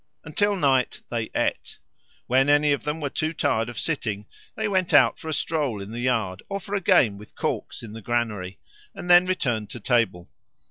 Until 0.23 0.55
night 0.55 1.01
they 1.11 1.29
ate. 1.35 1.77
When 2.25 2.49
any 2.49 2.71
of 2.71 2.83
them 2.85 2.99
were 3.01 3.11
too 3.11 3.33
tired 3.33 3.69
of 3.69 3.77
sitting, 3.77 4.25
they 4.55 4.67
went 4.67 4.95
out 4.95 5.19
for 5.19 5.29
a 5.29 5.33
stroll 5.33 5.79
in 5.79 5.91
the 5.91 5.99
yard, 5.99 6.41
or 6.49 6.59
for 6.59 6.73
a 6.73 6.81
game 6.81 7.19
with 7.19 7.35
corks 7.35 7.83
in 7.83 7.93
the 7.93 8.01
granary, 8.01 8.57
and 8.95 9.11
then 9.11 9.27
returned 9.27 9.69
to 9.69 9.79
table. 9.79 10.31